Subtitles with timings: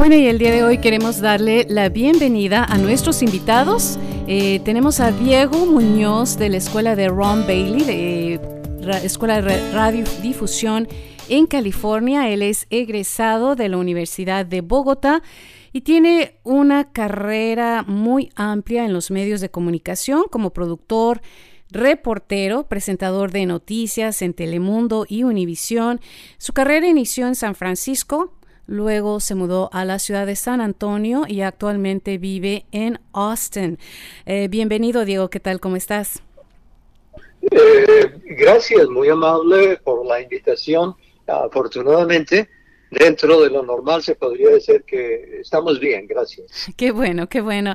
[0.00, 3.98] Bueno, y el día de hoy queremos darle la bienvenida a nuestros invitados.
[4.26, 8.40] Eh, tenemos a Diego Muñoz de la Escuela de Ron Bailey, de
[9.04, 10.88] Escuela de Radiodifusión
[11.28, 12.30] en California.
[12.30, 15.22] Él es egresado de la Universidad de Bogotá
[15.70, 21.20] y tiene una carrera muy amplia en los medios de comunicación como productor,
[21.70, 26.00] reportero, presentador de noticias en Telemundo y Univisión.
[26.38, 28.32] Su carrera inició en San Francisco,
[28.70, 33.80] Luego se mudó a la ciudad de San Antonio y actualmente vive en Austin.
[34.26, 35.28] Eh, bienvenido, Diego.
[35.28, 35.58] ¿Qué tal?
[35.58, 36.22] ¿Cómo estás?
[37.50, 40.94] Eh, gracias, muy amable por la invitación.
[41.26, 42.48] Afortunadamente,
[42.90, 46.70] dentro de lo normal se podría decir que estamos bien, gracias.
[46.76, 47.74] Qué bueno, qué bueno.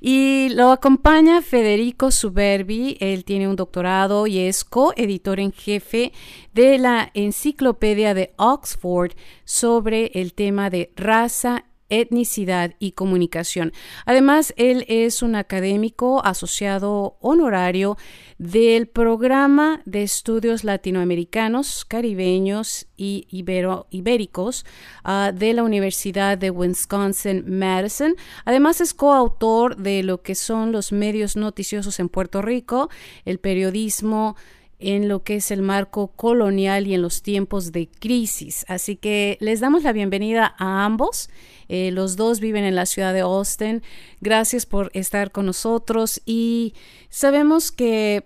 [0.00, 6.12] Y lo acompaña Federico Suberbi, él tiene un doctorado y es coeditor en jefe
[6.52, 9.12] de la enciclopedia de Oxford
[9.44, 13.72] sobre el tema de raza etnicidad y comunicación.
[14.06, 17.98] Además, él es un académico asociado honorario
[18.38, 24.64] del programa de estudios latinoamericanos, caribeños y ibéricos
[25.04, 28.16] ah, de la Universidad de Wisconsin-Madison.
[28.46, 32.88] Además, es coautor de lo que son los medios noticiosos en Puerto Rico,
[33.26, 34.34] el periodismo
[34.82, 38.64] en lo que es el marco colonial y en los tiempos de crisis.
[38.68, 41.30] Así que les damos la bienvenida a ambos.
[41.68, 43.82] Eh, los dos viven en la ciudad de Austin.
[44.20, 46.74] Gracias por estar con nosotros y
[47.08, 48.24] sabemos que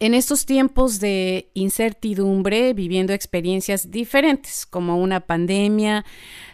[0.00, 6.04] en estos tiempos de incertidumbre, viviendo experiencias diferentes, como una pandemia,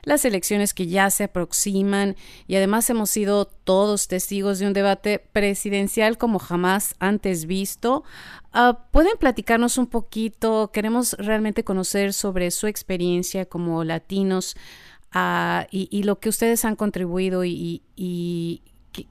[0.02, 2.16] las elecciones que ya se aproximan
[2.46, 8.04] y además hemos sido todos testigos de un debate presidencial como jamás antes visto,
[8.52, 10.70] ah, ¿pueden platicarnos un poquito?
[10.72, 14.54] Queremos realmente conocer sobre su experiencia como latinos
[15.12, 18.62] ah, y, lo que ustedes han contribuido y, y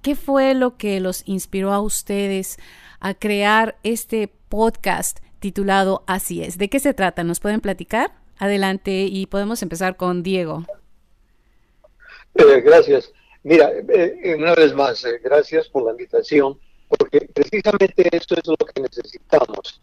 [0.01, 2.57] qué fue lo que los inspiró a ustedes
[2.99, 6.57] a crear este podcast titulado Así es.
[6.57, 7.23] ¿De qué se trata?
[7.23, 8.11] ¿Nos pueden platicar?
[8.37, 10.65] Adelante y podemos empezar con Diego.
[12.35, 13.11] Eh, gracias.
[13.43, 16.57] Mira, eh, una vez más, eh, gracias por la invitación,
[16.87, 19.81] porque precisamente eso es lo que necesitamos,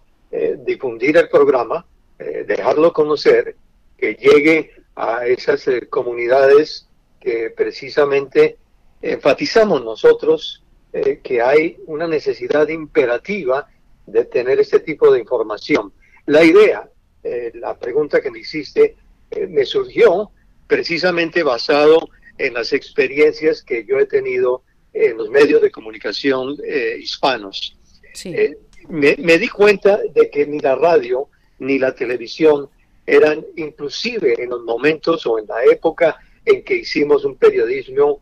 [0.66, 1.86] difundir el programa,
[2.18, 3.56] dejarlo conocer,
[3.96, 6.88] que llegue a esas comunidades
[7.20, 8.58] que precisamente
[9.00, 10.62] enfatizamos nosotros
[10.96, 13.68] eh, que hay una necesidad imperativa
[14.06, 15.92] de tener este tipo de información.
[16.24, 16.88] La idea,
[17.22, 18.96] eh, la pregunta que me hiciste,
[19.30, 20.30] eh, me surgió
[20.66, 22.08] precisamente basado
[22.38, 24.62] en las experiencias que yo he tenido
[24.94, 26.56] en los medios de comunicación
[26.98, 27.76] hispanos.
[28.88, 31.28] Me, me, di cuenta de que ni la radio
[31.58, 32.70] ni la televisión
[33.04, 38.20] eran inclusive en los momentos o en la época en que hicimos un periodismo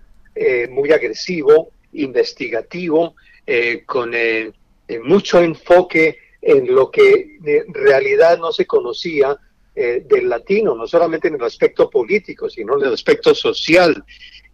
[0.70, 3.14] muy agresivo, investigativo,
[3.46, 4.52] eh, con eh,
[4.88, 9.36] eh, mucho enfoque en lo que en realidad no se conocía
[9.74, 14.04] del latino, no solamente en el aspecto político, sino en el aspecto social.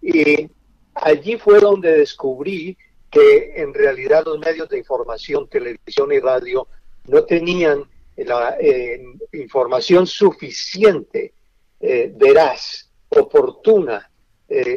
[0.01, 0.49] Y
[0.95, 2.75] allí fue donde descubrí
[3.11, 6.69] que en realidad los medios de información, televisión y radio,
[7.09, 7.85] no tenían
[8.17, 8.57] la
[9.33, 11.35] información suficiente,
[11.81, 14.11] veraz, oportuna,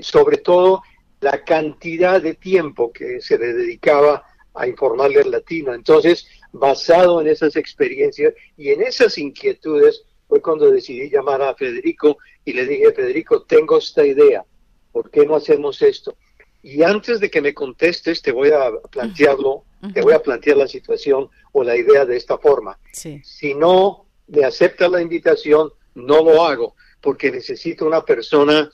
[0.02, 0.82] sobre todo
[1.24, 5.74] la cantidad de tiempo que se le dedicaba a informarle al latino.
[5.74, 12.18] Entonces, basado en esas experiencias y en esas inquietudes, fue cuando decidí llamar a Federico
[12.46, 14.44] y le dije, Federico, tengo esta idea,
[14.92, 16.16] ¿por qué no hacemos esto?
[16.62, 19.64] Y antes de que me contestes, te voy a plantearlo,
[19.94, 22.78] te voy a plantear la situación o la idea de esta forma.
[22.92, 28.72] Si no me acepta la invitación, no lo hago, porque necesito una persona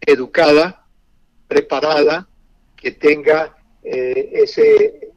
[0.00, 0.81] educada,
[1.48, 2.26] preparada,
[2.76, 5.10] que tenga eh, ese,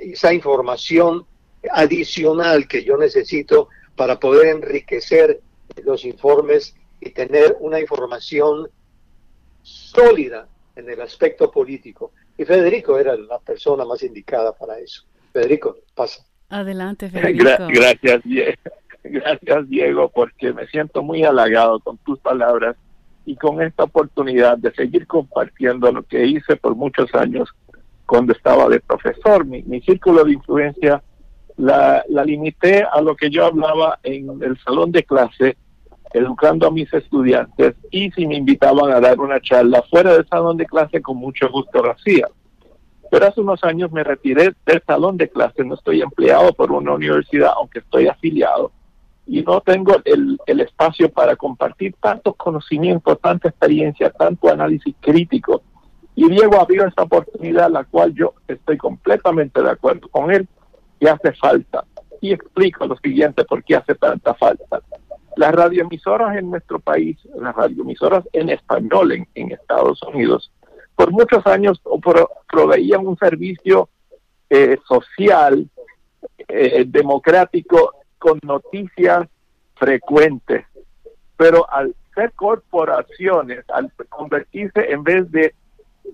[0.00, 1.26] esa información
[1.70, 5.40] adicional que yo necesito para poder enriquecer
[5.84, 8.68] los informes y tener una información
[9.62, 12.12] sólida en el aspecto político.
[12.36, 15.04] Y Federico era la persona más indicada para eso.
[15.32, 16.24] Federico, pasa.
[16.48, 17.44] Adelante, Federico.
[17.68, 18.22] gracias,
[19.04, 22.76] Gracias, Diego, porque me siento muy halagado con tus palabras
[23.24, 27.48] y con esta oportunidad de seguir compartiendo lo que hice por muchos años
[28.06, 29.44] cuando estaba de profesor.
[29.44, 31.02] Mi, círculo de influencia
[31.56, 35.56] la, la limité a lo que yo hablaba en el salón de clase,
[36.12, 40.56] educando a mis estudiantes, y si me invitaban a dar una charla fuera del salón
[40.56, 42.28] de clase, con mucho gusto lo hacía.
[43.10, 46.94] Pero hace unos años me retiré del salón de clase, no estoy empleado por una
[46.94, 48.72] universidad, aunque estoy afiliado,
[49.32, 55.62] y no tengo el, el espacio para compartir tantos conocimientos, tanta experiencia, tanto análisis crítico.
[56.14, 60.46] Y Diego abrió esta oportunidad, la cual yo estoy completamente de acuerdo con él,
[61.00, 61.82] que hace falta.
[62.20, 64.82] Y explico lo siguiente, por qué hace tanta falta.
[65.36, 70.52] Las radioemisoras en nuestro país, las radioemisoras en español en, Estados Unidos,
[70.94, 71.80] por muchos años
[72.50, 73.88] proveían un servicio
[74.50, 75.66] eh, social,
[76.48, 79.26] eh, democrático, con noticias
[79.74, 80.64] frecuentes.
[81.36, 85.54] Pero al ser corporaciones, al convertirse en vez de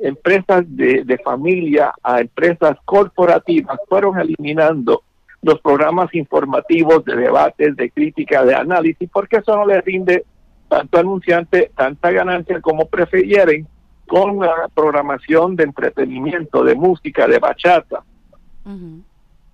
[0.00, 5.02] empresas de, familia a empresas corporativas, fueron eliminando
[5.42, 10.24] los programas informativos de debates, de crítica, de análisis, porque eso no les rinde
[10.68, 13.66] tanto anunciante, tanta ganancia como prefieren
[14.06, 18.02] con la programación de entretenimiento, de música, de bachata.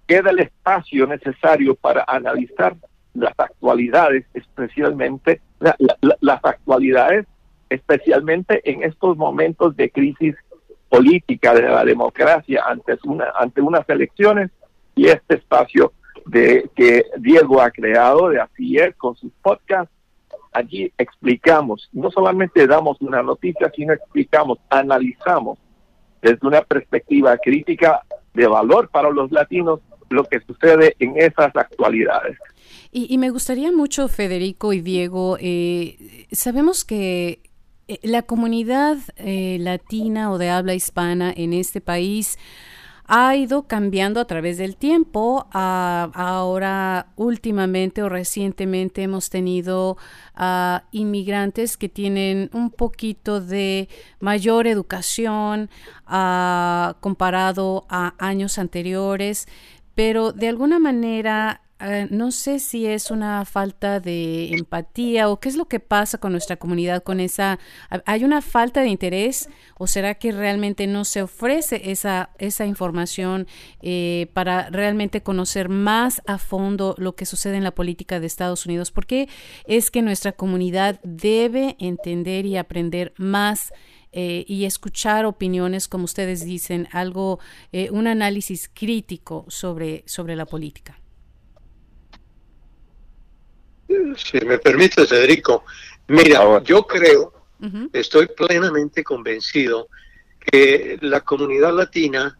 [0.06, 2.76] Queda el espacio necesario para analizar
[3.14, 5.40] las actualidades, especialmente
[6.20, 7.26] las actualidades,
[7.70, 10.34] especialmente en estos momentos de crisis
[10.88, 14.50] política de la democracia ante una ante unas elecciones
[14.94, 15.92] y este espacio
[16.26, 19.92] de que Diego ha creado de ayer con sus podcasts.
[20.52, 25.58] Allí explicamos no solamente damos una noticia sino explicamos analizamos
[26.22, 28.02] desde una perspectiva crítica
[28.34, 29.80] de valor para los latinos
[30.10, 32.38] lo que sucede en esas actualidades.
[32.96, 37.40] Y, me gustaría mucho, Federico y Diego, eh, sabemos que
[37.88, 42.38] eh, la comunidad eh, latina o de habla hispana en este país
[43.06, 45.48] ha ido cambiando a través del tiempo.
[45.50, 49.98] ahora, últimamente o recientemente hemos tenido
[50.92, 53.88] inmigrantes que tienen un poquito de
[54.20, 55.68] mayor educación
[56.06, 59.48] comparado a años anteriores,
[59.94, 65.49] pero de alguna manera eh, no sé si es una falta de empatía o qué
[65.49, 67.58] es lo que pasa con nuestra comunidad con esa
[68.06, 73.49] hay una falta de interés o será que realmente no se ofrece esa esa información
[73.82, 78.67] eh, para realmente conocer más a fondo lo que sucede en la política de Estados
[78.67, 79.29] Unidos ¿Por qué
[79.67, 83.73] es que nuestra comunidad debe entender y aprender más
[84.14, 87.40] eh, y escuchar opiniones, como ustedes dicen, algo,
[87.90, 90.99] un análisis crítico sobre, sobre la política.
[94.16, 95.64] Si me permite, Federico,
[96.08, 97.32] mira, yo creo,
[97.93, 99.88] estoy plenamente convencido
[100.40, 102.38] que la comunidad latina,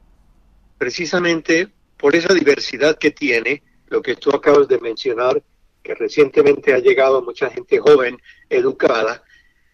[0.79, 5.43] precisamente por esa diversidad que tiene, lo que tú acabas de mencionar,
[5.83, 8.19] que recientemente ha llegado mucha gente joven,
[8.49, 9.23] educada,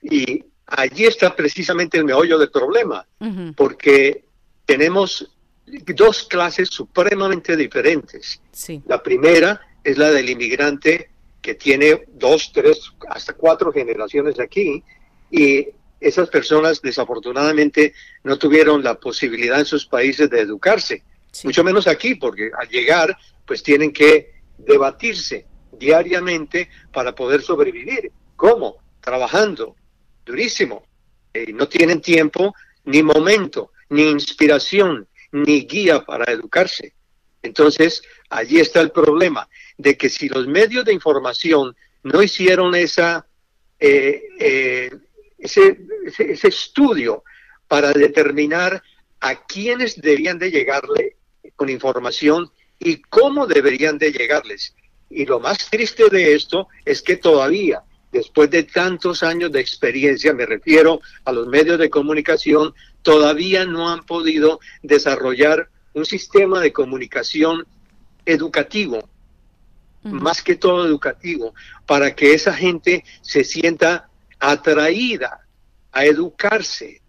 [0.03, 3.07] y allí está precisamente el meollo del problema,
[3.57, 4.25] porque
[4.65, 5.31] tenemos
[5.67, 8.41] dos clases supremamente diferentes.
[8.87, 14.83] La primera es la del inmigrante que tiene dos, tres, hasta cuatro generaciones aquí
[15.31, 15.67] y
[16.01, 17.95] esas personas desafortunadamente
[18.25, 21.03] no tuvieron la posibilidad en sus países de educarse,
[21.45, 23.17] mucho menos aquí, porque al llegar
[23.47, 28.13] pues tienen que debatirse diariamente para poder sobrevivir.
[28.37, 28.77] ¿Cómo?
[29.01, 29.77] Trabajando
[30.31, 30.87] durísimo.
[31.33, 32.55] y no tienen tiempo,
[32.85, 36.95] ni momento, ni inspiración, ni guía para educarse.
[37.43, 39.49] Entonces, allí está el problema
[39.79, 43.27] de que si los medios de información no hicieron esa,
[43.79, 44.91] eh, eh,
[45.39, 45.79] ese,
[46.19, 47.23] ese, estudio
[47.69, 48.83] para determinar
[49.21, 51.17] a quiénes debían de llegarle
[51.57, 54.75] con información y cómo deberían de llegarles.
[55.09, 60.33] Y lo más triste de esto es que todavía, después de tantos años de experiencia,
[60.33, 66.73] me refiero a los medios de comunicación, todavía no han podido desarrollar un sistema de
[66.73, 67.67] comunicación
[68.27, 69.09] educativo
[70.03, 71.55] más que todo educativo,
[71.87, 75.47] para que esa gente se sienta atraída
[75.93, 77.03] a educarse,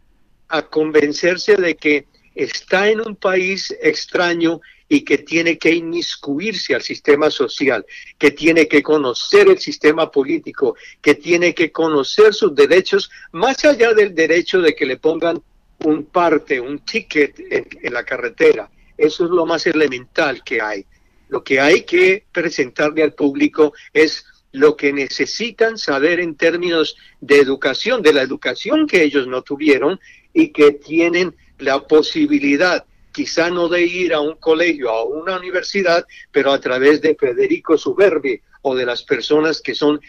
[0.48, 4.62] a convencerse de que está en un país extraño
[4.94, 7.86] y que tiene que inmiscuirse al sistema social,
[8.18, 13.94] que tiene que conocer el sistema político, que tiene que conocer sus derechos, más allá
[13.94, 15.42] del derecho de que le pongan
[15.86, 18.70] un parte, un ticket en, en la carretera.
[18.98, 20.86] Eso es lo más elemental que hay.
[21.30, 27.38] Lo que hay que presentarle al público es lo que necesitan saber en términos de
[27.38, 30.02] educación, de la educación que ellos no tuvieron
[30.34, 36.06] y que tienen la posibilidad, quizá no de ir a un colegio, a una universidad,
[36.32, 40.00] pero a través de Federico Suberbi o de las personas que son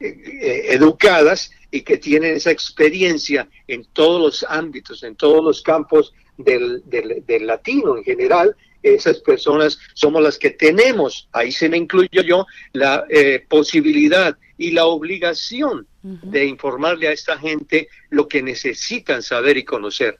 [0.00, 5.62] eh, eh, educadas y que tienen esa experiencia en todos los ámbitos, en todos los
[5.62, 11.78] campos del, del latino en general, esas personas somos las que tenemos, ahí se me
[11.78, 18.42] incluyo yo, la eh, posibilidad y la obligación de informarle a esta gente lo que
[18.42, 20.18] necesitan saber y conocer.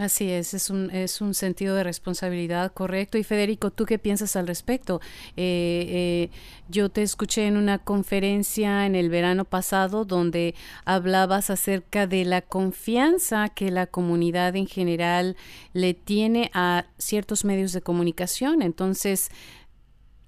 [0.00, 3.18] Así es, es un, es un sentido de responsabilidad correcto.
[3.18, 4.98] Y Federico, ¿tú qué piensas al respecto?
[5.36, 6.30] Eh, eh,
[6.70, 10.54] yo te escuché en una conferencia en el verano pasado donde
[10.86, 15.36] hablabas acerca de la confianza que la comunidad en general
[15.74, 18.62] le tiene a ciertos medios de comunicación.
[18.62, 19.30] Entonces,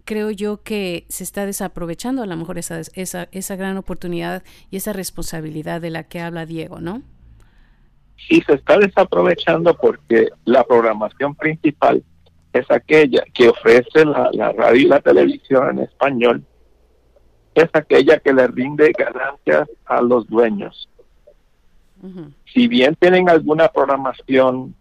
[0.05, 4.77] creo yo que se está desaprovechando a lo mejor esa, esa, esa gran oportunidad y
[4.77, 7.01] esa responsabilidad de la que habla Diego, ¿no?
[8.29, 12.03] Y se está desaprovechando porque la programación principal
[12.53, 16.45] es aquella que ofrece la, radio y la televisión en español,
[17.55, 20.89] es aquella que le rinde ganancias a los dueños.
[22.53, 24.75] Si bien tienen alguna programación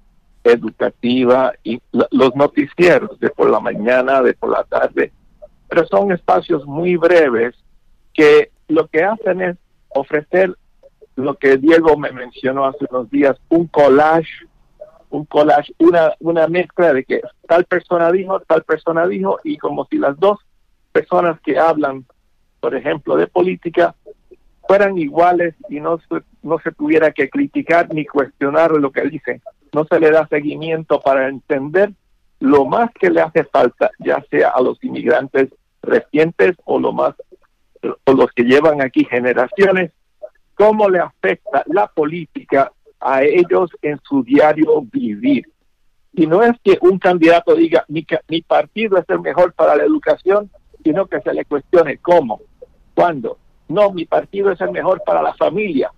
[0.43, 5.11] educativa y los noticieros de por la mañana, de por la tarde,
[5.69, 7.55] pero son espacios muy breves
[8.13, 9.57] que lo que hacen es
[9.89, 10.57] ofrecer
[11.15, 14.47] lo que Diego me mencionó hace unos días, un collage,
[15.09, 19.85] un collage, una, una mezcla de que tal persona dijo, tal persona dijo, y como
[19.85, 20.39] si las dos
[20.91, 22.05] personas que hablan,
[22.59, 23.95] por ejemplo, de política,
[24.67, 29.41] fueran iguales y no se, no se tuviera que criticar ni cuestionar lo que dicen.
[29.73, 31.91] No se le da seguimiento para entender
[32.39, 35.49] lo más que le hace falta, ya sea a los inmigrantes
[35.81, 37.15] recientes o lo más
[38.05, 39.91] o los que llevan aquí generaciones,
[40.61, 45.49] cómo le afecta la política a ellos en su diario vivir.
[46.13, 48.03] Y no es que un candidato diga, mi,
[48.43, 50.51] partido es el mejor para la educación,
[50.83, 52.41] sino que se le cuestione cómo,
[52.93, 53.39] cuándo.
[53.69, 55.91] No, mi partido es el mejor para la familia.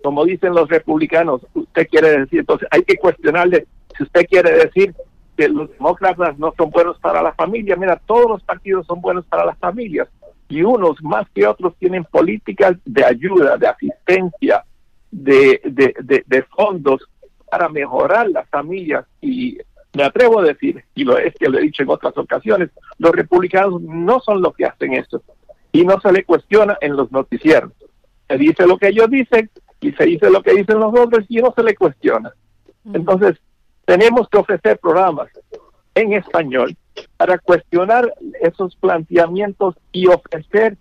[0.00, 3.66] Como dicen los republicanos, usted quiere decir, entonces hay que cuestionarle
[3.96, 4.94] si usted quiere decir
[5.36, 7.74] que los demócratas no son buenos para la familia.
[7.74, 10.08] Mira, todos los partidos son buenos para las familias
[10.48, 14.64] y unos más que otros tienen políticas de ayuda, de asistencia,
[15.10, 17.08] de, de, fondos
[17.50, 19.58] para mejorar las familias y
[19.94, 23.12] me atrevo a decir, y lo es que lo he dicho en otras ocasiones, los
[23.12, 25.22] republicanos no son los que hacen eso
[25.70, 27.72] y no se le cuestiona en los noticieros.
[28.28, 31.36] Se dice lo que ellos dicen y se dice lo que dicen los otros y
[31.36, 32.32] no se le cuestiona.
[32.92, 33.38] Entonces,
[33.84, 35.28] tenemos que ofrecer programas
[35.94, 36.76] en español
[37.16, 40.76] para cuestionar esos planteamientos y ofrecer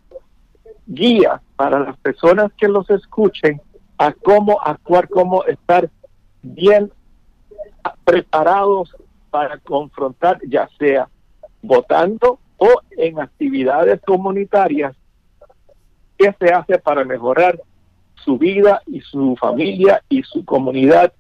[0.86, 3.62] guías para las personas que los escuchen
[3.98, 5.90] a cómo actuar, cómo estar
[6.42, 6.92] bien
[8.04, 8.96] preparados
[9.30, 11.08] para confrontar, ya sea
[11.62, 14.96] votando o en actividades comunitarias,
[16.18, 17.60] qué se hace para mejorar
[18.16, 21.14] su vida y su familia y su comunidad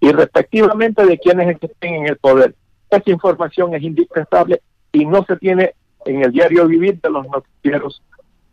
[0.00, 2.54] y respectivamente de quienes estén en el poder.
[2.90, 4.62] Esa información es indispensable
[4.92, 5.74] y no se tiene
[6.04, 8.02] en el diario vivir de los noticieros,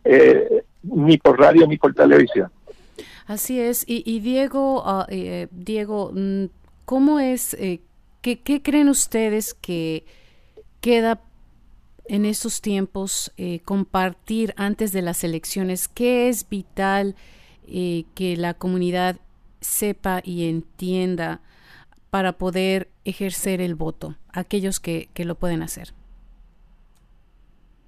[0.04, 2.52] eh, ni por radio ni por televisión.
[3.26, 3.86] Así es.
[3.88, 6.46] Y, Diego, ah, eh, Diego, mm,
[6.86, 7.82] ¿cómo es, eh,
[8.22, 10.06] qué, creen ustedes que
[10.82, 11.22] queda
[12.06, 13.32] en estos tiempos
[13.64, 15.88] compartir antes de las elecciones?
[15.88, 17.16] ¿Qué es vital
[17.66, 19.16] que la comunidad
[19.62, 21.40] sepa y entienda
[22.14, 25.96] para poder ejercer el voto, aquellos que, lo pueden hacer?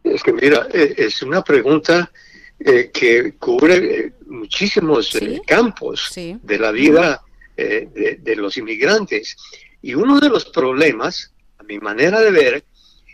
[0.04, 2.12] Es que mira, e, es una pregunta
[2.60, 7.22] eh, que cubre eh, muchísimos eh, campos de la vida
[7.56, 9.38] de, de, los inmigrantes.
[9.84, 12.64] Y uno de los problemas, a mi manera de ver,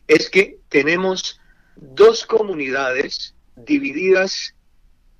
[0.07, 1.41] es que tenemos
[1.75, 4.55] dos comunidades divididas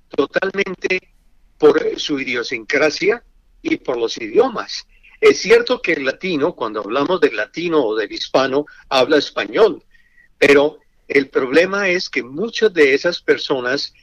[0.08, 1.12] totalmente
[1.58, 3.22] por su idiosincrasia
[3.60, 4.86] y por los idiomas.
[5.22, 9.84] Es cierto que el latino, cuando hablamos del latino o del hispano, habla español,
[10.36, 13.94] pero el problema es que muchas de esas personas,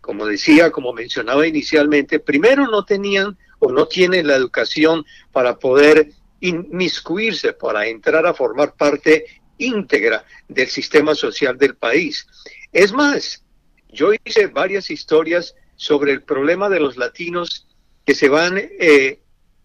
[0.00, 6.12] como decía, como mencionaba inicialmente, primero no tenían o no tienen la educación para poder
[6.40, 9.26] inmiscuirse, para entrar a formar parte
[9.58, 12.26] íntegra del sistema social del país.
[12.72, 13.44] Es más,
[13.90, 17.66] yo hice varias historias sobre el problema de los latinos
[18.06, 19.20] que se van eh,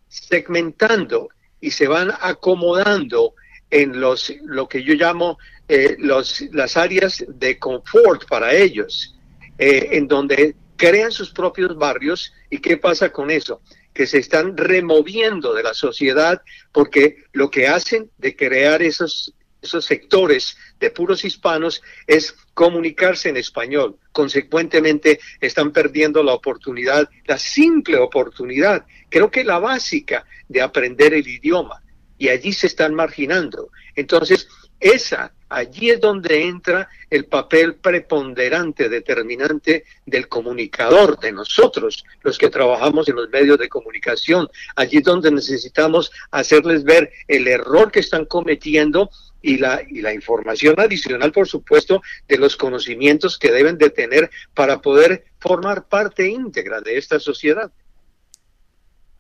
[0.10, 1.30] segmentando
[1.62, 3.36] y se van acomodando
[3.70, 5.38] en los lo que yo llamo
[5.68, 9.16] eh, los, las áreas de confort para ellos,
[9.58, 12.34] eh, en donde crean sus propios barrios.
[12.50, 13.62] Y qué pasa con eso,
[13.94, 19.86] que se están removiendo de la sociedad porque lo que hacen de crear esos esos
[19.86, 23.98] sectores de puros hispanos es comunicarse en español.
[24.12, 31.28] Consecuentemente, están perdiendo la oportunidad, la simple oportunidad, creo que la básica de aprender el
[31.28, 31.84] idioma.
[32.18, 33.70] Y allí se están marginando.
[33.96, 34.50] Entonces,
[34.80, 42.50] esa, allí es donde entra el papel preponderante, determinante del comunicador, de nosotros, los que
[42.50, 44.48] trabajamos en los medios de comunicación.
[44.76, 49.10] Allí es donde necesitamos hacerles ver el error que están cometiendo
[49.42, 54.30] y la, y la información adicional, por supuesto, de los conocimientos que deben de tener
[54.54, 57.72] para poder formar parte íntegra de esta sociedad.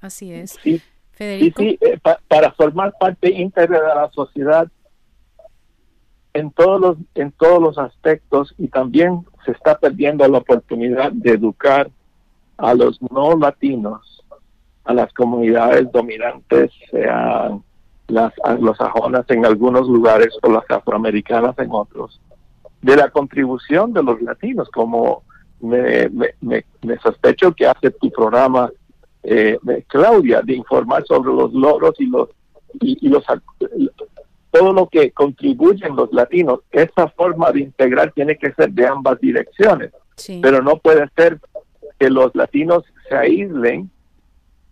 [0.02, 0.58] Así es.
[0.64, 1.62] Sí, Federico.
[1.62, 4.70] Sí, eh, para formar parte íntegra de la sociedad
[6.34, 11.32] en todos los en todos los aspectos y también se está perdiendo la oportunidad de
[11.32, 11.90] educar
[12.58, 14.24] a los no latinos,
[14.84, 17.64] a las comunidades dominantes, sean
[18.08, 22.20] las anglosajonas en algunos lugares o las afroamericanas en otros,
[22.82, 25.24] de la contribución de los latinos, como
[25.62, 26.10] me,
[26.42, 26.64] me,
[27.02, 28.72] sospecho que hace tu programa,
[29.24, 29.58] eh,
[29.88, 32.30] Claudia, de informar sobre los logros y los
[32.82, 33.24] y, los
[34.52, 36.62] todo lo que contribuyen los latinos.
[36.72, 39.92] Esa forma de integrar tiene que ser de ambas direcciones,
[40.42, 41.40] pero no puede ser
[42.00, 43.90] que los latinos se aíslen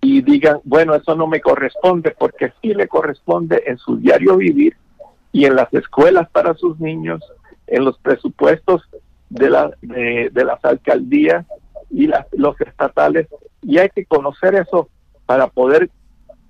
[0.02, 4.76] y digan, bueno, eso no me corresponde, porque sí le corresponde en su diario vivir
[5.32, 7.22] y en las escuelas para sus niños,
[7.68, 8.84] en los presupuestos
[9.30, 11.46] de, la, de, las alcaldías
[11.90, 13.28] y las, los estatales,
[13.62, 14.90] y hay que conocer eso
[15.26, 15.90] para poder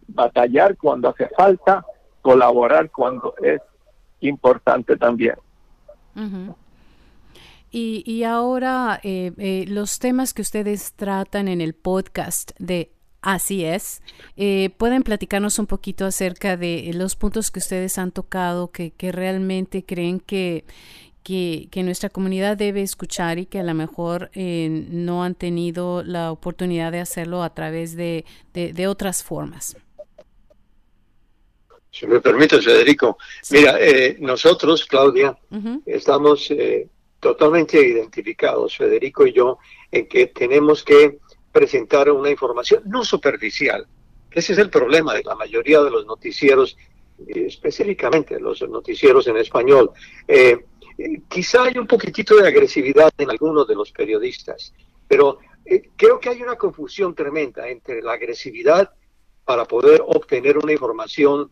[0.07, 1.85] batallar cuando hace falta,
[2.27, 3.61] colaborar cuando es
[4.19, 5.35] importante también.
[7.71, 12.91] y, y, ahora eh, eh, los temas que ustedes tratan en el podcast de
[13.21, 14.01] Así es.
[14.35, 19.83] Eh, ¿Pueden platicarnos un poquito acerca de los puntos que ustedes han tocado que, realmente
[19.83, 20.65] creen que,
[21.23, 26.31] que, nuestra comunidad debe escuchar y que a lo mejor eh, no han tenido la
[26.31, 28.23] oportunidad de hacerlo a través de,
[28.87, 29.75] otras formas?
[31.97, 33.17] Si me permite, Federico.
[33.51, 35.37] Mira, eh, nosotros, Claudia,
[35.85, 36.51] estamos
[37.19, 39.57] totalmente identificados, Federico y yo,
[39.91, 41.19] en que tenemos que
[41.51, 43.87] presentar una información no superficial.
[44.31, 46.77] Ese es el problema de la mayoría de los noticieros,
[47.27, 49.91] eh, específicamente los noticieros en español.
[50.27, 50.65] Eh,
[50.97, 54.73] eh, quizá hay un poquitito de agresividad en algunos de los periodistas,
[55.07, 55.39] pero
[55.95, 58.91] creo que hay una confusión tremenda entre la agresividad
[59.43, 61.51] para poder obtener una información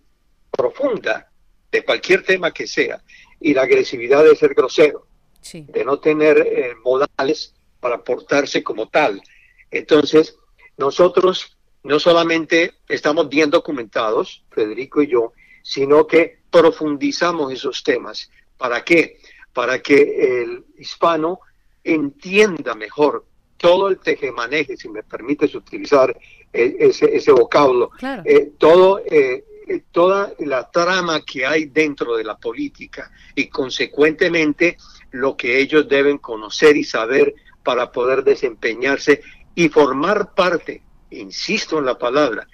[0.56, 1.30] profunda
[1.72, 3.02] de cualquier tema que sea
[3.40, 5.08] y la agresividad de ser grosero,
[5.52, 9.22] de no tener modales para portarse como tal.
[9.70, 10.38] Entonces,
[10.78, 18.30] nosotros no solamente estamos bien documentados, Federico y yo, sino que profundizamos esos temas.
[18.58, 19.20] ¿Para qué?
[19.54, 21.40] Para que el hispano
[21.84, 23.26] entienda mejor
[23.58, 26.18] todo el tejemaneje, si me permites utilizar
[26.52, 27.92] e, ese, vocablo,
[28.26, 29.44] eh, todo, eh,
[29.92, 34.78] toda la trama que hay dentro de la política y consecuentemente
[35.12, 39.22] lo que ellos deben conocer y saber para poder desempeñarse
[39.56, 42.48] y formar parte, insisto en la palabra,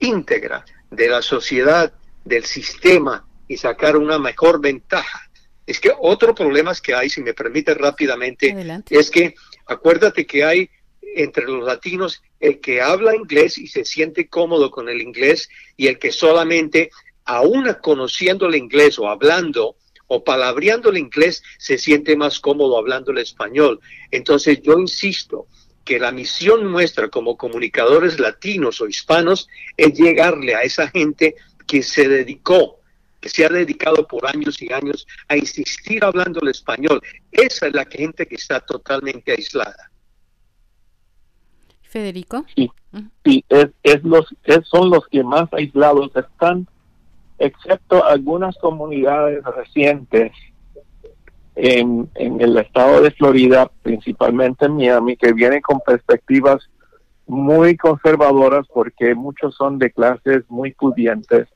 [0.00, 1.92] íntegra de la sociedad,
[2.24, 5.30] del sistema y sacar una mejor ventaja.
[5.66, 8.54] Es que otro problema que hay, si me permite rápidamente,
[8.90, 9.34] es que
[9.66, 10.70] acuérdate que hay
[11.16, 15.86] entre los latinos el que habla inglés y se siente cómodo con el inglés y
[15.88, 16.90] el que solamente,
[17.24, 23.10] aún conociendo el inglés o hablando o palabreando el inglés, se siente más cómodo hablando
[23.10, 23.80] el español.
[24.10, 25.46] Entonces yo insisto,
[25.88, 31.34] que la misión nuestra como comunicadores latinos o hispanos es llegarle a esa gente
[31.66, 32.80] que se dedicó,
[33.22, 37.00] que se ha dedicado por años y años a insistir hablando el español.
[37.32, 39.90] Esa es la gente que está totalmente aislada.
[41.88, 42.44] Federico.
[43.24, 44.26] Sí, es, los,
[44.64, 46.66] son los que más aislados están,
[47.38, 50.32] excepto algunas comunidades recientes
[51.54, 56.68] en, el estado de Florida, principalmente en Miami, que vienen con perspectivas
[57.26, 61.48] muy conservadoras porque muchos son de clases muy pudientes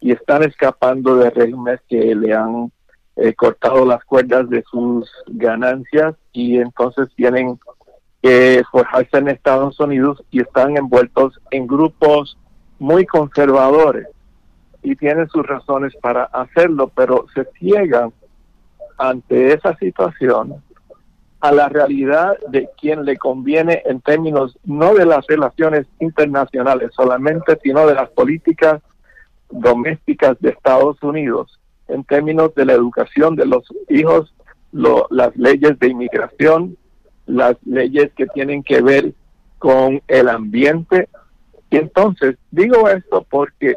[0.00, 2.70] y están escapando de regímenes que le han
[3.16, 7.58] eh, cortado las cuerdas de sus ganancias y entonces tienen
[8.22, 12.36] que forjarse en Estados Unidos y están envueltos en grupos
[12.78, 14.06] muy conservadores
[14.82, 18.12] y tienen sus razones para hacerlo, pero se ciegan
[18.98, 20.62] ante esa situación
[21.40, 27.58] a la realidad de quien le conviene en términos no de las relaciones internacionales solamente,
[27.62, 28.80] sino de las políticas
[29.50, 34.34] domésticas de Estados Unidos, en términos de la educación de los hijos,
[34.72, 36.76] las leyes de inmigración,
[37.26, 39.12] las leyes que tienen que ver
[39.58, 41.08] con el ambiente.
[41.70, 43.74] Y entonces digo esto porque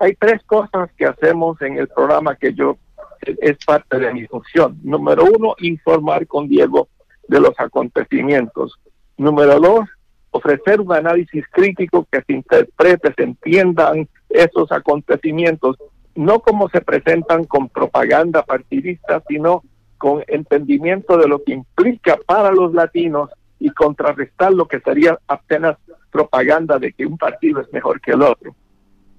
[0.00, 2.76] hay tres cosas que hacemos en el programa que yo
[3.22, 4.78] es parte de mi función.
[4.82, 6.88] Número uno, informar con Diego
[7.28, 8.78] de los acontecimientos.
[9.16, 9.88] Número dos,
[10.30, 15.76] ofrecer un análisis crítico que se interprete, se entiendan esos acontecimientos,
[16.14, 19.62] no como se presentan con propaganda partidista, sino
[20.02, 25.76] con entendimiento de lo que implica para los latinos y contrarrestar lo que sería apenas
[26.10, 28.52] propaganda de que un partido es mejor que el otro.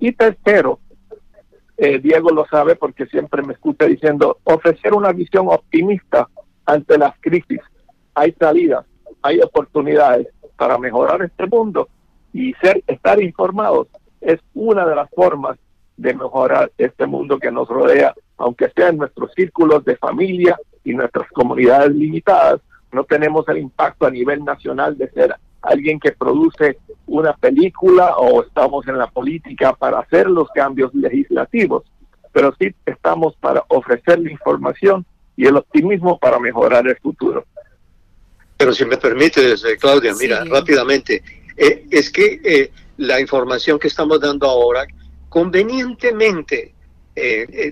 [0.02, 0.82] Y tercero,
[1.78, 6.28] eh, Diego lo sabe porque siempre me escucha diciendo, ofrecer una visión optimista
[6.66, 7.62] ante las crisis.
[8.14, 8.86] Hay salidas,
[9.22, 11.88] hay oportunidades para mejorar este mundo
[12.34, 13.88] y ser estar informados
[14.20, 15.58] es una de las formas
[15.96, 20.94] de mejorar este mundo que nos rodea, aunque sea en nuestros círculos de familia y
[20.94, 26.78] nuestras comunidades limitadas, no tenemos el impacto a nivel nacional de ser alguien que produce
[27.08, 31.84] una película o estamos en la política para hacer los cambios legislativos,
[32.32, 37.46] pero sí estamos para ofrecer la información y el optimismo para mejorar el futuro.
[38.58, 41.24] Pero si me permites, eh, Claudia, mira, rápidamente,
[41.58, 44.86] eh, es que eh, la información que estamos dando ahora,
[45.30, 46.74] convenientemente,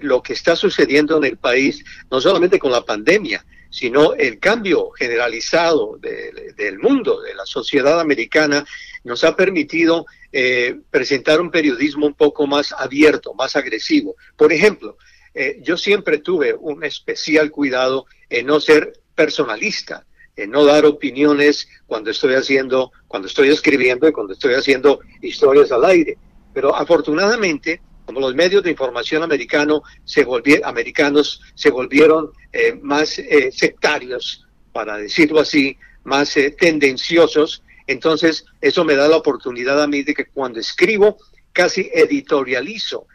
[0.01, 4.91] lo que está sucediendo en el país, no solamente con la pandemia, sino el cambio
[4.91, 8.65] generalizado del mundo, de la sociedad americana,
[9.03, 14.15] nos ha permitido eh, presentar un periodismo un poco más abierto, más agresivo.
[14.35, 14.97] Por ejemplo,
[15.33, 21.67] eh, yo siempre tuve un especial cuidado en no ser personalista, en no dar opiniones
[21.87, 26.17] cuando estoy haciendo, cuando estoy escribiendo y cuando estoy haciendo historias al aire.
[26.53, 30.27] Pero afortunadamente, como los medios de información americano se
[30.65, 38.83] americanos se volvieron eh, más eh, sectarios, para decirlo así, más eh, tendenciosos, entonces eso
[38.83, 41.19] me da la oportunidad a mí de que cuando escribo
[41.53, 43.07] casi editorializo.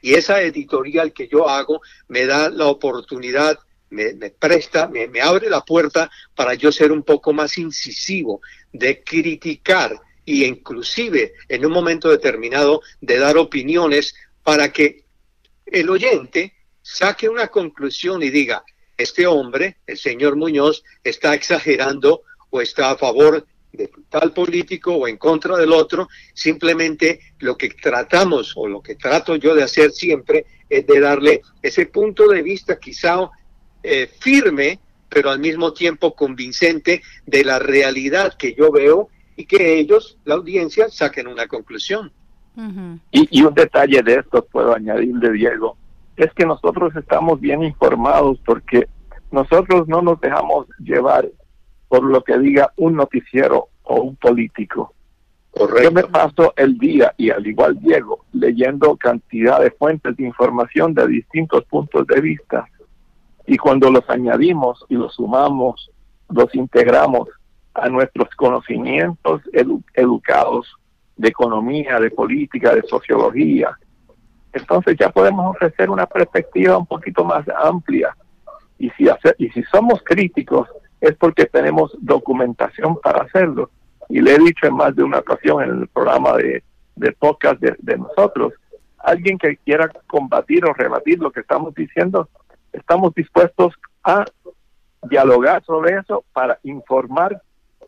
[0.00, 3.58] Y esa editorial que yo hago me da la oportunidad,
[3.90, 8.40] me, presta, me, me abre la puerta para yo ser un poco más incisivo,
[8.72, 14.14] de criticar y inclusive en un momento determinado de dar opiniones
[14.44, 15.06] para que
[15.66, 16.52] el oyente
[16.82, 18.62] saque una conclusión y diga,
[18.96, 25.08] este hombre, el señor Muñoz, está exagerando o está a favor de tal político o
[25.08, 29.90] en contra del otro, simplemente lo que tratamos o lo que trato yo de hacer
[29.90, 33.28] siempre es de darle ese punto de vista quizá
[33.82, 34.78] eh, firme,
[35.08, 40.34] pero al mismo tiempo convincente de la realidad que yo veo y que ellos, la
[40.34, 42.12] audiencia, saquen una conclusión
[43.10, 45.76] y, un detalle de esto puedo añadirle, Diego,
[46.16, 48.88] es que nosotros estamos bien informados porque
[49.32, 51.28] nosotros no nos dejamos llevar
[51.88, 54.92] por lo que diga un noticiero o un político.
[55.82, 60.94] Yo me paso el día, y al igual Diego, leyendo cantidad de fuentes de información
[60.94, 62.68] de distintos puntos de vista.
[63.46, 65.90] Y cuando los añadimos y los sumamos,
[66.28, 67.28] los integramos
[67.74, 69.42] a nuestros conocimientos
[69.94, 70.74] educados
[71.16, 73.76] de economía, de política, de sociología.
[74.52, 78.16] Entonces ya podemos ofrecer una perspectiva un poquito más amplia.
[78.78, 79.06] Y si,
[79.38, 80.68] y si somos críticos
[81.00, 83.70] es porque tenemos documentación para hacerlo.
[84.08, 86.62] Y le he dicho en más de una ocasión en el programa de,
[86.96, 88.52] de podcast de, de nosotros,
[88.98, 92.28] alguien que quiera combatir o rebatir lo que estamos diciendo,
[92.72, 94.24] estamos dispuestos a
[95.02, 97.40] dialogar sobre eso para informar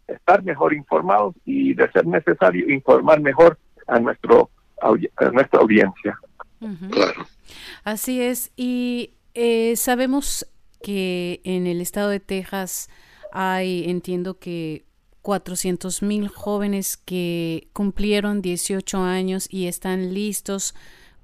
[0.08, 6.18] estar mejor informados y, de ser necesario, informar mejor a, nuestro, a nuestra audiencia.
[6.90, 7.26] Claro.
[7.84, 8.52] Así es.
[8.56, 10.46] Y eh, sabemos
[10.82, 12.88] que en el estado de Texas
[13.32, 14.84] hay, entiendo que
[15.22, 20.74] 400 mil jóvenes que cumplieron 18 años y están listos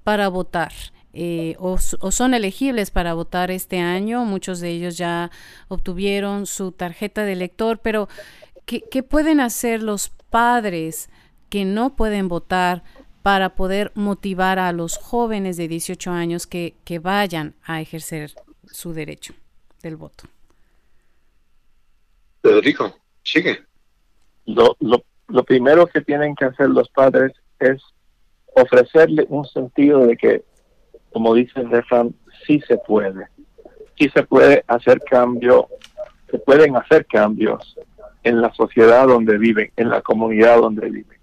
[0.03, 0.73] para votar.
[1.15, 4.25] Eh, o, o, son elegibles para votar este año.
[4.25, 5.31] Muchos de ellos ya
[5.67, 8.09] obtuvieron su tarjeta de elector, pero
[8.65, 11.09] ¿Qué, pueden hacer los padres
[11.49, 12.83] que no pueden votar
[13.21, 18.31] para poder motivar a los jóvenes de 18 años que, que vayan a ejercer
[18.65, 19.33] su derecho
[19.81, 20.25] del voto?
[22.41, 23.63] Federico, sigue.
[24.45, 27.81] Lo, lo, lo primero que tienen que hacer los padres es
[28.55, 30.43] ofrecerle un sentido de que,
[31.11, 33.27] como dice el refrán, sí se puede.
[33.97, 35.67] Sí se puede hacer cambio,
[36.31, 37.77] se pueden hacer cambios
[38.23, 41.17] en la sociedad donde viven, en la comunidad donde viven.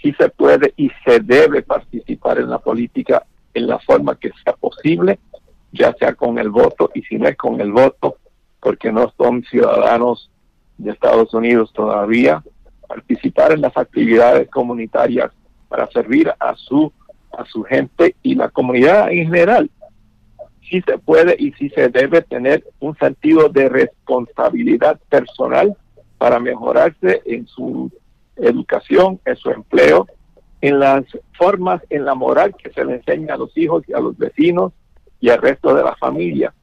[0.00, 3.24] Sí se puede y se debe participar en la política
[3.54, 5.18] en la forma que sea posible,
[5.72, 8.16] ya sea con el voto y si no es con el voto,
[8.60, 10.30] porque no son ciudadanos
[10.78, 12.42] de Estados Unidos todavía,
[12.88, 15.30] participar en las actividades comunitarias
[15.68, 16.92] para servir a su
[17.38, 19.70] a su gente y la comunidad en general.
[20.68, 25.76] sí se puede y sí se debe tener un sentido de responsabilidad personal
[26.22, 27.90] para mejorarse en su
[28.36, 30.06] educación, en su empleo,
[30.60, 33.98] en las formas, en la moral que se le enseña a los hijos y a
[33.98, 34.72] los vecinos
[35.18, 36.54] y al resto de la familia.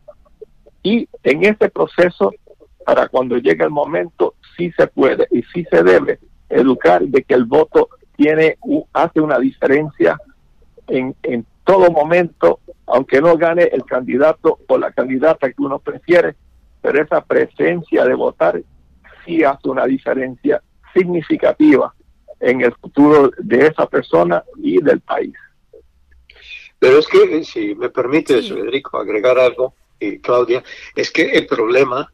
[0.82, 2.32] Y en este proceso,
[2.86, 7.34] para cuando llegue el momento, sí se puede y sí se debe educar de que
[7.34, 8.58] el voto tiene
[8.94, 10.18] hace una diferencia
[10.88, 16.38] en, en todo momento, aunque no gane el candidato o la candidata que uno prefiere,
[16.82, 18.62] pero esa presencia de votar
[19.26, 20.62] sí hace una diferencia
[20.94, 21.94] significativa
[22.40, 25.34] en el futuro de esa persona y del país.
[26.80, 30.64] Pero es que, si me permite, Federico, agregar algo, y Claudia,
[30.96, 32.12] es que el problema,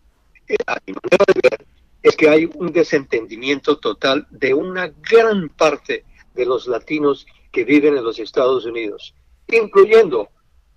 [0.48, 1.66] eh, a mi manera de ver,
[2.02, 7.96] es que hay un desentendimiento total de una gran parte de los latinos que viven
[7.96, 9.14] en los Estados Unidos,
[9.48, 10.30] incluyendo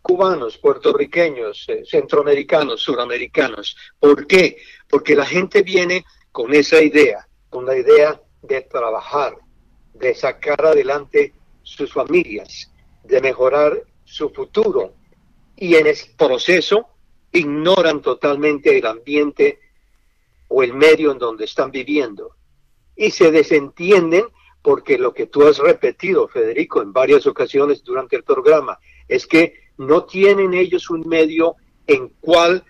[0.03, 3.77] cubanos, puertorriqueños, eh, centroamericanos, suramericanos.
[3.99, 4.59] ¿Por qué?
[4.89, 6.05] Porque la gente viene
[6.39, 9.37] con esa idea, con la idea de trabajar,
[9.93, 12.71] de sacar adelante sus familias,
[13.03, 14.93] de mejorar su futuro.
[15.57, 16.91] Y en ese proceso
[17.33, 19.59] ignoran totalmente el ambiente
[20.47, 22.37] o el medio en donde están viviendo.
[22.95, 24.27] Y se desentienden
[24.63, 29.55] porque lo que tú has repetido, Federico, en varias ocasiones durante el programa, es que
[29.77, 31.57] no tienen ellos un medio
[31.89, 32.63] en cual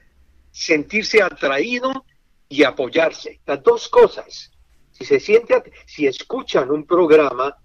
[0.52, 2.06] sentirse atraído
[2.48, 3.40] y apoyarse.
[3.46, 4.50] Las dos cosas.
[4.90, 7.56] Si se siente, si escuchan un programa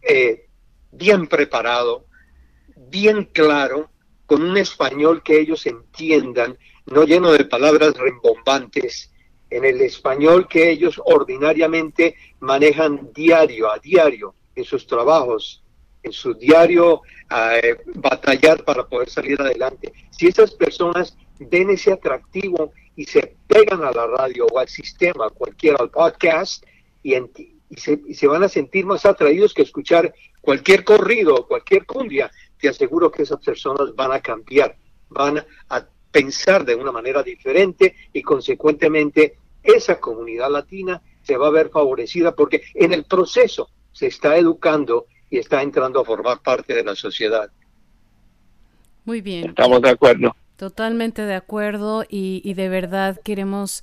[0.00, 0.48] eh,
[0.90, 2.06] bien preparado,
[2.76, 3.90] bien claro,
[4.26, 9.12] con un español que ellos entiendan, no lleno de palabras rimbombantes,
[9.50, 15.62] en el español que ellos ordinariamente manejan diario a diario en sus trabajos,
[16.02, 19.92] en su diario eh, batallar para poder salir adelante.
[20.10, 25.30] Si esas personas ven ese atractivo y se pegan a la radio o al sistema,
[25.30, 26.64] cualquiera, al podcast,
[27.02, 31.46] y, y, se, y se van a sentir más atraídos que escuchar cualquier corrido o
[31.46, 34.76] cualquier cumbia, te aseguro que esas personas van a cambiar,
[35.08, 41.50] van a pensar de una manera diferente y consecuentemente esa comunidad latina se va a
[41.50, 46.74] ver favorecida porque en el proceso se está educando y está entrando a formar parte
[46.74, 47.50] de la sociedad.
[49.04, 49.50] Muy bien.
[49.50, 50.36] Estamos de acuerdo.
[50.62, 53.82] Totalmente de acuerdo y, de verdad queremos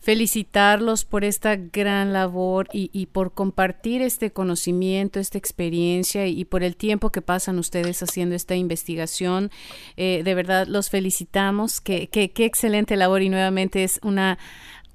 [0.00, 6.74] felicitarlos por esta gran labor y, por compartir este conocimiento, esta experiencia y, por el
[6.74, 9.52] tiempo que pasan ustedes haciendo esta investigación.
[9.96, 11.80] Eh, de verdad los felicitamos.
[11.80, 14.36] Qué, qué, qué excelente labor y nuevamente es una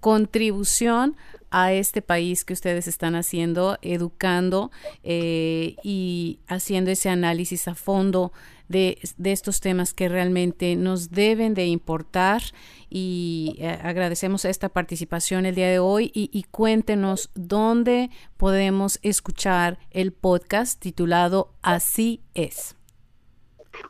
[0.02, 1.15] contribución
[1.50, 4.70] a este país que ustedes están haciendo, educando
[5.04, 8.34] eh, y haciendo ese análisis a fondo
[8.72, 12.42] de, estos temas que realmente nos deben de importar
[12.90, 20.12] y eh, agradecemos esta participación el día de hoy y, cuéntenos dónde podemos escuchar el
[20.12, 22.76] podcast titulado Así es.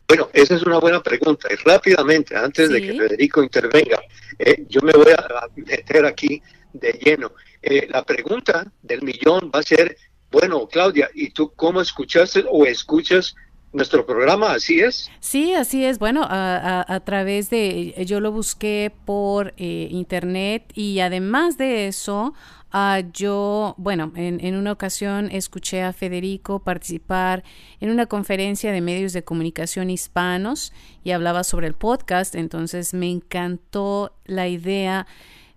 [0.07, 1.47] Bueno, esa es una buena pregunta.
[1.51, 3.99] Y rápidamente, antes de que Federico intervenga,
[4.37, 6.41] eh, yo me voy a meter aquí
[6.73, 7.31] de lleno.
[7.61, 9.97] Eh, la pregunta del millón va a ser,
[10.31, 13.35] bueno, Claudia, ¿y tú cómo escuchaste o escuchas
[13.73, 15.09] nuestro programa, ¿así es?
[15.19, 15.99] Sí, así es.
[15.99, 22.33] Bueno, a, través de, yo lo busqué por eh, internet y además de eso,
[22.73, 27.43] uh, yo, bueno, en, en, una ocasión escuché a Federico participar
[27.79, 33.09] en una conferencia de medios de comunicación hispanos y hablaba sobre el podcast, entonces me
[33.09, 35.07] encantó la idea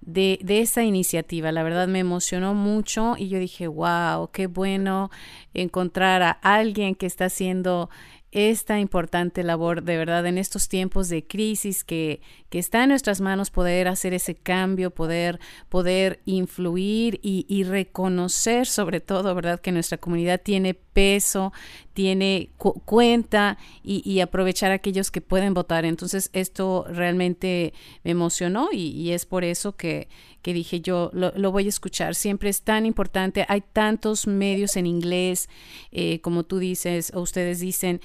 [0.05, 1.53] de, de, esa iniciativa.
[1.53, 5.11] La verdad me emocionó mucho y yo dije, wow, qué bueno
[5.53, 7.91] encontrar a alguien que está haciendo
[8.35, 12.21] esta importante labor de verdad en estos tiempos de crisis que,
[12.55, 19.01] que está en nuestras manos poder hacer ese cambio, poder, poder influir y, reconocer sobre
[19.01, 19.59] todo, ¿verdad?
[19.59, 21.53] Que nuestra comunidad tiene peso,
[21.95, 22.51] tiene
[22.85, 25.85] cuenta y, aprovechar a aquellos que pueden votar.
[25.85, 30.07] Entonces esto realmente me emocionó y, es por eso que,
[30.41, 32.15] que dije yo lo, voy a escuchar.
[32.15, 35.49] Siempre es tan importante, hay tantos medios en inglés,
[35.91, 38.01] eh, como tú dices o ustedes dicen,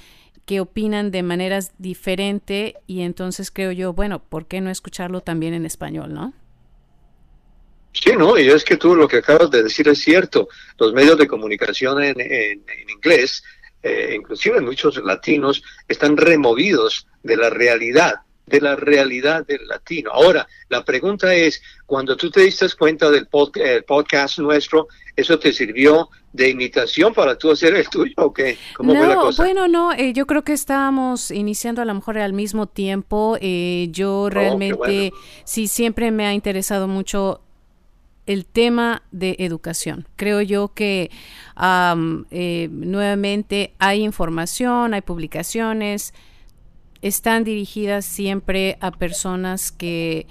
[0.49, 5.53] que opinan de maneras diferentes y entonces creo yo, bueno, ¿por qué no escucharlo también
[5.53, 6.33] en español, no?
[7.93, 10.49] Sí, no, y es que tú lo que acabas de decir es cierto.
[10.79, 13.43] Los medios de comunicación en, en, inglés,
[13.83, 18.15] eh, inclusive muchos latinos, están removidos de la realidad
[18.49, 20.11] de la realidad del latino.
[20.11, 26.09] Ahora, la pregunta es, cuando tú te diste cuenta del podcast nuestro, ¿eso te sirvió
[26.33, 28.57] de imitación para tú hacer el tuyo o qué?
[28.75, 29.43] ¿Cómo no, fue la cosa?
[29.43, 33.37] Bueno, no, eh, yo creo que estábamos iniciando a lo mejor al mismo tiempo.
[33.39, 37.41] Eh, yo oh, realmente, sí, siempre me ha interesado mucho
[38.25, 40.07] el tema de educación.
[40.15, 41.09] Creo yo que
[42.31, 46.13] eh, nuevamente hay información, hay publicaciones,
[47.01, 50.27] están dirigidas siempre a personas que,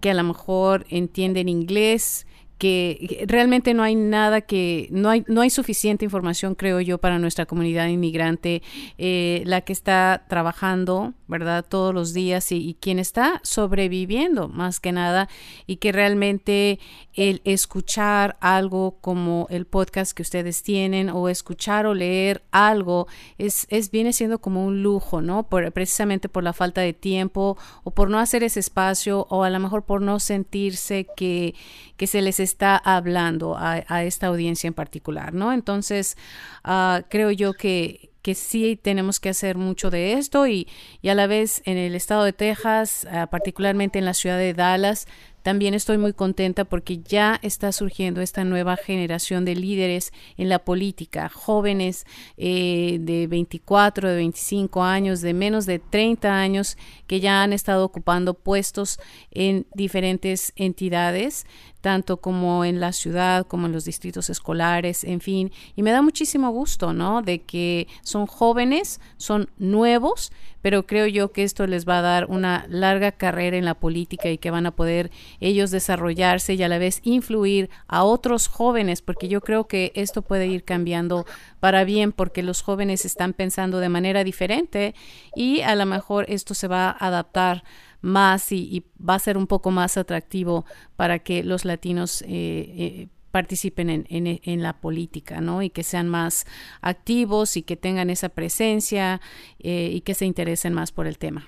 [0.00, 2.26] que a lo mejor entienden inglés,
[2.64, 7.18] que realmente no hay nada que, no hay, no hay suficiente información, creo yo, para
[7.18, 8.62] nuestra comunidad inmigrante,
[8.96, 11.66] eh, la que está trabajando, ¿verdad?
[11.68, 15.28] Todos los días y, quien está sobreviviendo más que nada
[15.66, 16.78] y que realmente
[17.12, 23.66] el escuchar algo como el podcast que ustedes tienen o escuchar o leer algo es,
[23.68, 25.48] es viene siendo como un lujo, ¿no?
[25.50, 29.50] Por, precisamente por la falta de tiempo o por no hacer ese espacio o a
[29.50, 31.54] lo mejor por no sentirse que,
[31.98, 35.52] que se les está hablando a, esta audiencia en particular, ¿no?
[35.52, 36.16] Entonces,
[36.64, 40.68] uh, creo yo que, que sí tenemos que hacer mucho de esto y,
[41.02, 44.54] y a la vez en el estado de Texas, uh, particularmente en la ciudad de
[44.54, 45.06] Dallas,
[45.44, 50.58] también estoy muy contenta porque ya está surgiendo esta nueva generación de líderes en la
[50.58, 52.06] política, jóvenes
[52.38, 57.84] eh, de 24, de 25 años, de menos de 30 años, que ya han estado
[57.84, 58.98] ocupando puestos
[59.32, 61.44] en diferentes entidades,
[61.84, 65.52] tanto como en la ciudad, como en los distritos escolares, en fin.
[65.76, 67.20] Y me da muchísimo gusto, ¿no?
[67.20, 72.24] De que son jóvenes, son nuevos, pero creo yo que esto les va a dar
[72.30, 76.68] una larga carrera en la política y que van a poder ellos desarrollarse y a
[76.68, 81.26] la vez influir a otros jóvenes, porque yo creo que esto puede ir cambiando
[81.60, 84.94] para bien, porque los jóvenes están pensando de manera diferente
[85.36, 87.62] y a lo mejor esto se va a adaptar
[88.04, 90.64] más y, va a ser un poco más atractivo
[90.96, 95.60] para que los latinos eh, eh, participen en, en, la política, ¿no?
[95.62, 96.46] Y que sean más
[96.80, 99.20] activos y que tengan esa presencia
[99.58, 101.44] eh, y que se interesen más por el tema.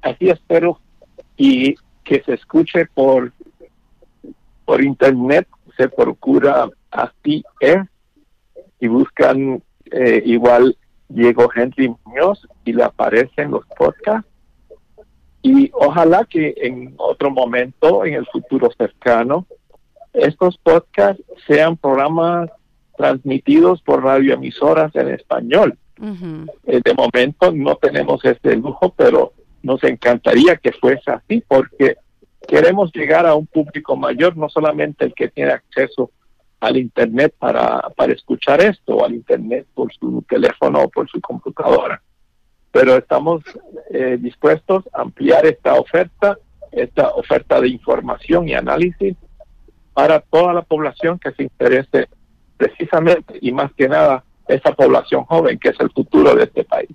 [0.00, 0.80] Así espero
[1.36, 3.32] y que se escuche por
[4.64, 7.78] por internet se procura así es
[8.80, 10.76] y buscan eh, igual
[11.08, 14.30] Diego Henry Muñoz y le aparecen los podcasts
[15.44, 19.46] y ojalá que en otro momento en el futuro cercano
[20.14, 22.50] estos podcasts sean programas
[22.96, 25.76] transmitidos por radioemisoras en español.
[26.00, 31.96] Eh, de momento no tenemos este lujo, pero nos encantaría que fuese así porque
[32.48, 36.10] queremos llegar a un público mayor, no solamente el que tiene acceso
[36.60, 41.20] al Internet para, para escuchar esto, o al Internet por su teléfono o por su
[41.20, 42.00] computadora.
[42.74, 43.44] Pero estamos
[43.90, 46.36] eh, dispuestos a ampliar esta oferta,
[46.72, 49.14] esta oferta de información y análisis
[49.92, 52.08] para toda la población que se interese
[52.56, 56.90] precisamente y más que nada esa población joven que es el futuro de este país.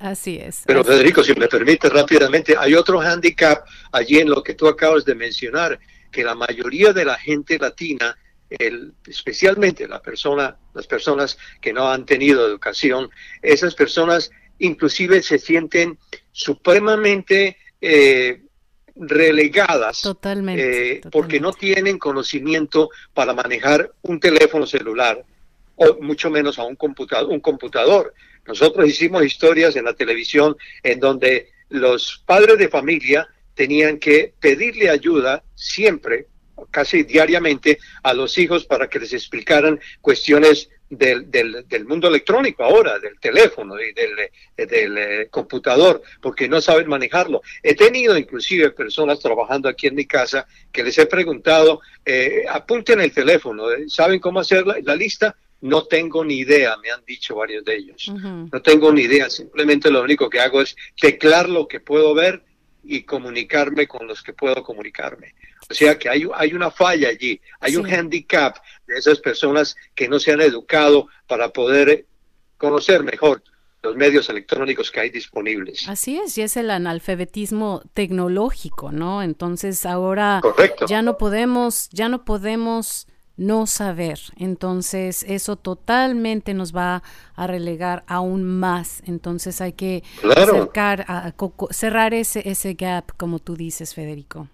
[0.00, 0.64] Así es.
[0.66, 5.04] Pero Federico, si me permite rápidamente, hay otro handicap allí en lo que tú acabas
[5.04, 5.78] de mencionar,
[6.10, 8.18] que la mayoría de la gente latina,
[8.50, 13.10] el, especialmente la persona, las personas que no han tenido educación,
[13.42, 15.98] esas personas inclusive se sienten
[16.32, 18.42] supremamente eh,
[18.94, 25.24] relegadas totalmente, eh, porque no tienen conocimiento para manejar un teléfono celular
[25.76, 28.14] o mucho menos a un computador, un computador.
[28.46, 34.90] Nosotros hicimos historias en la televisión en donde los padres de familia tenían que pedirle
[34.90, 36.26] ayuda siempre,
[36.70, 42.64] casi diariamente, a los hijos para que les explicaran cuestiones del, del, del, mundo electrónico
[42.64, 47.42] ahora, del teléfono y del, del, eh, computador, porque no saben manejarlo.
[47.62, 53.00] He tenido inclusive personas trabajando aquí en mi casa que les he preguntado, eh, apunten
[53.00, 55.36] el teléfono, eh, ¿saben cómo hacer la, lista?
[55.60, 58.10] No tengo ni idea, me han dicho varios de ellos.
[58.52, 62.42] No tengo ni idea, simplemente lo único que hago es teclar lo que puedo ver
[62.82, 65.34] y comunicarme con los que puedo comunicarme.
[65.70, 68.56] O sea que hay, hay una falla allí, hay un handicap
[68.88, 72.06] de esas personas que no se han educado para poder
[72.58, 73.42] conocer mejor
[73.82, 75.88] los medios electrónicos que hay disponibles.
[75.88, 79.22] Así es, y es el analfabetismo tecnológico, ¿no?
[79.22, 80.42] Entonces ahora
[80.88, 83.06] ya no podemos, ya no podemos
[83.40, 84.20] no saber.
[84.36, 87.02] Entonces, eso totalmente nos va
[87.34, 89.02] a relegar aún más.
[89.06, 90.04] Entonces, hay que
[90.36, 91.32] acercar, a,
[91.70, 94.48] cerrar ese, ese gap, como tú dices, Federico.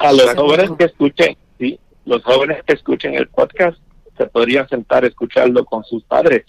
[0.00, 3.76] A, los jóvenes que escuchen, sí, los jóvenes que escuchen el podcast
[4.16, 6.44] se podrían sentar a escucharlo con sus padres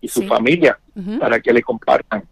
[0.00, 0.78] y su familia
[1.20, 2.26] para que le compartan.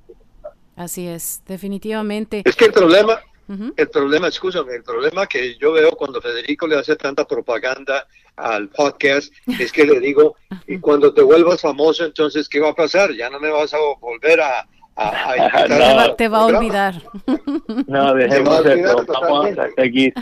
[0.76, 2.40] Así es, definitivamente.
[2.42, 6.78] Es que el problema, el problema, escúchame, el problema que yo veo cuando Federico le
[6.78, 10.36] hace tanta propaganda al podcast es que le digo,
[10.66, 13.12] y cuando te vuelvas famoso, entonces, ¿qué va a pasar?
[13.12, 14.66] Ya no me vas a volver a,
[14.96, 16.94] a, te, va, a olvidar.
[17.86, 20.14] No, dejemos eso, vamos a seguir.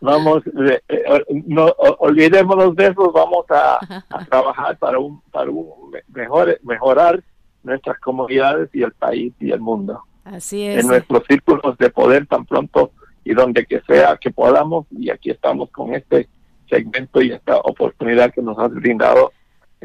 [0.00, 1.66] Vamos, eh, eh, no,
[1.98, 3.78] olvidémonos de eso, vamos a,
[4.28, 7.22] trabajar para un, para un mejor, mejorar
[7.62, 10.02] nuestras comunidades y el país y el mundo.
[10.24, 12.92] En nuestros círculos de poder tan pronto
[13.24, 16.28] y donde que sea que podamos, y aquí estamos con este
[16.68, 19.32] segmento y esta oportunidad que nos has brindado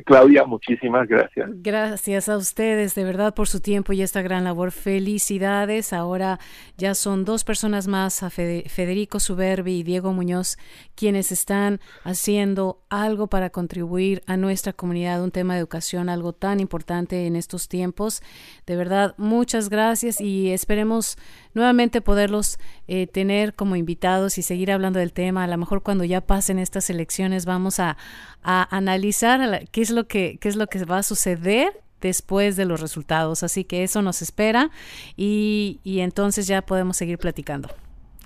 [0.06, 1.50] Claudia, muchísimas gracias.
[1.56, 4.72] Gracias a ustedes, de verdad, por su tiempo y esta gran labor.
[4.72, 5.94] Felicidades.
[5.94, 6.40] Ahora
[6.78, 10.58] ya son dos personas más, a Federico Suberbi y Diego Muñoz,
[10.96, 16.60] quienes están haciendo algo para contribuir a nuestra comunidad, un tema de educación, algo tan
[16.60, 18.22] importante en estos tiempos.
[18.66, 21.18] De verdad, muchas gracias y esperemos
[21.54, 25.44] nuevamente poderlos eh, tener como invitados y seguir hablando del tema.
[25.44, 27.98] A lo mejor cuando ya pasen estas elecciones vamos a,
[28.44, 32.82] analizar qué es lo que qué es lo que va a suceder después de los
[32.82, 33.44] resultados.
[33.44, 34.70] Así que eso nos espera
[35.16, 37.70] y, y entonces ya podemos seguir platicando.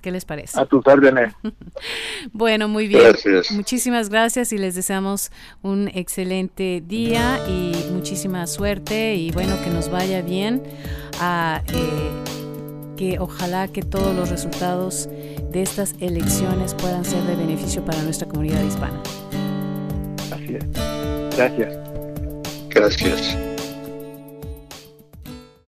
[0.02, 0.60] ¿Qué les parece?
[0.60, 1.32] A tus órdenes.
[2.32, 3.14] bueno, muy bien.
[3.52, 5.30] Muchísimas gracias y les deseamos
[5.62, 10.60] un excelente día y muchísima suerte y bueno, que nos vaya bien.
[11.20, 12.32] A, eh,
[12.96, 15.08] que ojalá que todos los resultados
[15.50, 19.00] de estas elecciones puedan ser de beneficio para nuestra comunidad hispana.
[20.32, 20.91] Así es.
[21.36, 21.76] Gracias.
[22.68, 23.51] Gracias.